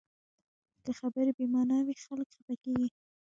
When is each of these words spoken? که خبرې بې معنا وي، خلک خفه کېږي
که 0.83 0.91
خبرې 0.99 1.31
بې 1.37 1.45
معنا 1.53 1.79
وي، 1.85 1.95
خلک 2.05 2.27
خفه 2.35 2.55
کېږي 2.63 2.89